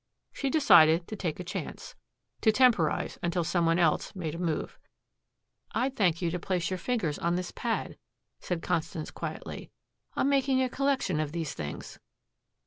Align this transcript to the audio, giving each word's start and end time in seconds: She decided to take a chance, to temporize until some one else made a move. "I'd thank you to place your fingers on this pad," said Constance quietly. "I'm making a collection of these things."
She 0.33 0.49
decided 0.49 1.07
to 1.09 1.15
take 1.15 1.39
a 1.39 1.43
chance, 1.43 1.93
to 2.41 2.51
temporize 2.51 3.19
until 3.21 3.43
some 3.43 3.67
one 3.67 3.77
else 3.77 4.15
made 4.15 4.33
a 4.33 4.39
move. 4.39 4.79
"I'd 5.73 5.95
thank 5.95 6.23
you 6.23 6.31
to 6.31 6.39
place 6.39 6.71
your 6.71 6.79
fingers 6.79 7.19
on 7.19 7.35
this 7.35 7.51
pad," 7.51 7.99
said 8.39 8.63
Constance 8.63 9.11
quietly. 9.11 9.69
"I'm 10.15 10.27
making 10.27 10.59
a 10.59 10.69
collection 10.69 11.19
of 11.19 11.33
these 11.33 11.53
things." 11.53 11.99